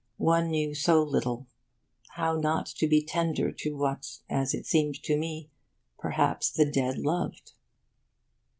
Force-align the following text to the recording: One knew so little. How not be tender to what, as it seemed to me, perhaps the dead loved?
One 0.17 0.49
knew 0.49 0.73
so 0.73 1.03
little. 1.03 1.45
How 2.15 2.35
not 2.35 2.73
be 2.79 3.03
tender 3.05 3.51
to 3.51 3.77
what, 3.77 4.17
as 4.31 4.55
it 4.55 4.65
seemed 4.65 4.95
to 5.03 5.15
me, 5.15 5.51
perhaps 5.99 6.49
the 6.49 6.65
dead 6.65 6.97
loved? 6.97 7.51